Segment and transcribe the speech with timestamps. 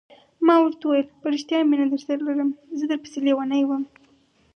[0.45, 3.83] ما ورته وویل: په رښتیا مینه درسره لرم، زه در پسې لیونی وم.